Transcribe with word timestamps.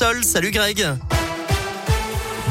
Salut 0.00 0.50
Greg. 0.50 1.19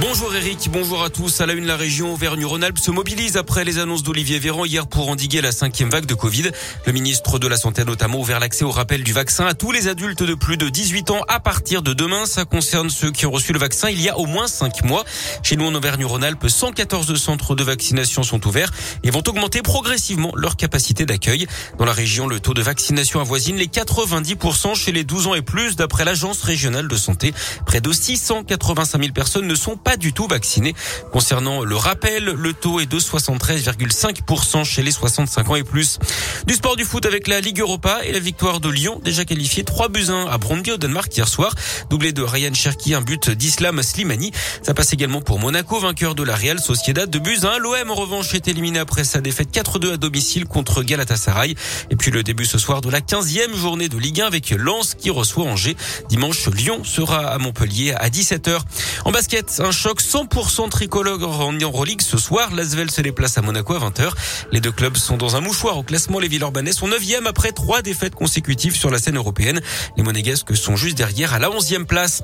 Bonjour 0.01 0.33
Eric, 0.33 0.69
bonjour 0.71 1.03
à 1.03 1.09
tous. 1.09 1.41
À 1.41 1.45
la 1.45 1.51
une, 1.51 1.65
la 1.65 1.75
région 1.75 2.13
Auvergne-Rhône-Alpes 2.13 2.79
se 2.79 2.89
mobilise 2.89 3.35
après 3.35 3.65
les 3.65 3.79
annonces 3.79 4.01
d'Olivier 4.01 4.39
Véran 4.39 4.63
hier 4.63 4.87
pour 4.87 5.09
endiguer 5.09 5.41
la 5.41 5.51
cinquième 5.51 5.89
vague 5.89 6.05
de 6.05 6.13
Covid. 6.13 6.51
Le 6.85 6.93
ministre 6.93 7.37
de 7.37 7.47
la 7.49 7.57
Santé 7.57 7.81
a 7.81 7.85
notamment 7.85 8.17
ouvert 8.17 8.39
l'accès 8.39 8.63
au 8.63 8.71
rappel 8.71 9.03
du 9.03 9.11
vaccin 9.11 9.45
à 9.45 9.53
tous 9.53 9.73
les 9.73 9.89
adultes 9.89 10.23
de 10.23 10.35
plus 10.35 10.55
de 10.55 10.69
18 10.69 11.11
ans 11.11 11.21
à 11.27 11.41
partir 11.41 11.81
de 11.81 11.91
demain. 11.91 12.25
Ça 12.25 12.45
concerne 12.45 12.89
ceux 12.89 13.11
qui 13.11 13.25
ont 13.25 13.31
reçu 13.31 13.51
le 13.51 13.59
vaccin 13.59 13.89
il 13.89 14.01
y 14.01 14.07
a 14.07 14.17
au 14.17 14.25
moins 14.25 14.47
5 14.47 14.85
mois. 14.85 15.03
Chez 15.43 15.57
nous 15.57 15.65
en 15.65 15.75
Auvergne-Rhône-Alpes, 15.75 16.47
114 16.47 17.13
centres 17.17 17.55
de 17.55 17.63
vaccination 17.65 18.23
sont 18.23 18.47
ouverts 18.47 18.71
et 19.03 19.11
vont 19.11 19.23
augmenter 19.27 19.61
progressivement 19.61 20.31
leur 20.33 20.55
capacité 20.55 21.05
d'accueil. 21.05 21.45
Dans 21.77 21.85
la 21.85 21.93
région, 21.93 22.25
le 22.25 22.39
taux 22.39 22.53
de 22.53 22.61
vaccination 22.61 23.19
avoisine 23.19 23.57
les 23.57 23.67
90% 23.67 24.75
chez 24.75 24.93
les 24.93 25.03
12 25.03 25.27
ans 25.27 25.35
et 25.35 25.41
plus 25.41 25.75
d'après 25.75 26.05
l'agence 26.05 26.41
régionale 26.41 26.87
de 26.87 26.95
santé. 26.95 27.33
Près 27.65 27.81
de 27.81 27.91
685 27.91 29.01
000 29.01 29.11
personnes 29.11 29.45
ne 29.45 29.55
sont 29.55 29.75
pas 29.75 29.88
pas 29.89 29.97
du 29.97 30.13
tout 30.13 30.27
vaccinés. 30.27 30.75
Concernant 31.11 31.63
le 31.63 31.75
rappel, 31.75 32.25
le 32.25 32.53
taux 32.53 32.79
est 32.79 32.85
de 32.85 32.99
73,5% 32.99 34.63
chez 34.63 34.83
les 34.83 34.91
65 34.91 35.49
ans 35.49 35.55
et 35.55 35.63
plus. 35.63 35.97
Du 36.45 36.53
sport 36.53 36.75
du 36.75 36.85
foot 36.85 37.07
avec 37.07 37.27
la 37.27 37.41
Ligue 37.41 37.59
Europa 37.59 38.01
et 38.03 38.11
la 38.11 38.19
victoire 38.19 38.59
de 38.59 38.69
Lyon, 38.69 39.01
déjà 39.03 39.25
qualifié 39.25 39.63
3 39.63 39.89
buts 39.89 40.05
1 40.09 40.27
à 40.27 40.37
Brondby 40.37 40.73
au 40.73 40.77
Danemark 40.77 41.17
hier 41.17 41.27
soir. 41.27 41.55
Doublé 41.89 42.13
de 42.13 42.21
Ryan 42.21 42.53
Cherki, 42.53 42.93
un 42.93 43.01
but 43.01 43.31
d'Islam 43.31 43.81
Slimani. 43.81 44.31
Ça 44.61 44.75
passe 44.75 44.93
également 44.93 45.21
pour 45.21 45.39
Monaco, 45.39 45.79
vainqueur 45.79 46.13
de 46.13 46.21
la 46.21 46.35
Real 46.35 46.59
Sociedad 46.59 47.09
de 47.09 47.17
buts 47.17 47.39
1. 47.41 47.57
L'OM 47.57 47.89
en 47.89 47.95
revanche 47.95 48.35
est 48.35 48.47
éliminé 48.47 48.77
après 48.77 49.03
sa 49.03 49.21
défaite 49.21 49.49
4-2 49.51 49.93
à 49.93 49.97
domicile 49.97 50.45
contre 50.45 50.83
Galatasaray. 50.83 51.55
Et 51.89 51.95
puis 51.95 52.11
le 52.11 52.21
début 52.21 52.45
ce 52.45 52.59
soir 52.59 52.81
de 52.81 52.91
la 52.91 53.01
15e 53.01 53.55
journée 53.55 53.89
de 53.89 53.97
Ligue 53.97 54.21
1 54.21 54.27
avec 54.27 54.51
Lens 54.51 54.93
qui 54.93 55.09
reçoit 55.09 55.45
Angers. 55.45 55.75
Dimanche, 56.09 56.47
Lyon 56.47 56.83
sera 56.83 57.29
à 57.29 57.39
Montpellier 57.39 57.93
à 57.93 58.09
17h. 58.09 58.59
En 59.05 59.11
basket, 59.11 59.61
un 59.63 59.71
choc 59.71 60.01
100% 60.01 60.69
tricolore 60.69 61.39
en 61.39 61.53
Euroleague 61.53 62.01
ce 62.01 62.17
soir. 62.17 62.53
L'Asvel 62.53 62.91
se 62.91 63.01
déplace 63.01 63.37
à 63.37 63.41
Monaco 63.41 63.73
à 63.73 63.79
20h. 63.79 64.11
Les 64.51 64.59
deux 64.59 64.71
clubs 64.71 64.97
sont 64.97 65.15
dans 65.15 65.37
un 65.37 65.41
mouchoir 65.41 65.77
au 65.77 65.83
classement. 65.83 66.19
Les 66.19 66.27
Villeurbanais 66.27 66.73
sont 66.73 66.87
9e 66.87 67.25
après 67.25 67.51
trois 67.53 67.81
défaites 67.81 68.13
consécutives 68.13 68.75
sur 68.75 68.89
la 68.89 68.97
scène 68.97 69.15
européenne. 69.15 69.61
Les 69.95 70.03
Monégasques 70.03 70.55
sont 70.55 70.75
juste 70.75 70.97
derrière 70.97 71.33
à 71.33 71.39
la 71.39 71.49
11e 71.49 71.85
place. 71.85 72.23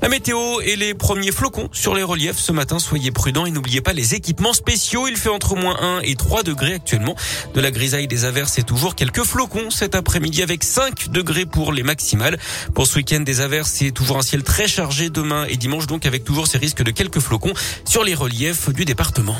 La 0.00 0.08
météo 0.08 0.60
et 0.60 0.76
les 0.76 0.94
premiers 0.94 1.32
flocons 1.32 1.68
sur 1.72 1.94
les 1.94 2.04
reliefs 2.04 2.38
ce 2.38 2.52
matin. 2.52 2.78
Soyez 2.78 3.10
prudents 3.10 3.46
et 3.46 3.50
n'oubliez 3.50 3.80
pas 3.80 3.92
les 3.92 4.14
équipements 4.14 4.52
spéciaux. 4.52 5.08
Il 5.08 5.16
fait 5.16 5.28
entre 5.28 5.56
moins 5.56 5.76
1 5.80 6.00
et 6.02 6.14
3 6.14 6.44
degrés 6.44 6.74
actuellement. 6.74 7.16
De 7.54 7.60
la 7.60 7.72
grisaille 7.72 8.06
des 8.06 8.24
averses 8.24 8.58
et 8.58 8.62
toujours 8.62 8.94
quelques 8.94 9.24
flocons 9.24 9.70
cet 9.70 9.96
après-midi 9.96 10.42
avec 10.42 10.62
5 10.62 11.10
degrés 11.10 11.46
pour 11.46 11.72
les 11.72 11.82
maximales. 11.82 12.38
Pour 12.74 12.86
ce 12.86 12.96
week-end 12.96 13.20
des 13.20 13.40
averses, 13.40 13.72
c'est 13.72 13.90
toujours 13.90 14.18
un 14.18 14.22
ciel 14.22 14.44
très 14.44 14.68
chargé 14.68 15.10
demain 15.10 15.46
et 15.48 15.56
dimanche 15.56 15.86
donc 15.86 16.06
avec 16.12 16.24
toujours 16.24 16.46
ces 16.46 16.58
risques 16.58 16.82
de 16.82 16.90
quelques 16.90 17.20
flocons 17.20 17.54
sur 17.86 18.04
les 18.04 18.14
reliefs 18.14 18.68
du 18.68 18.84
département. 18.84 19.36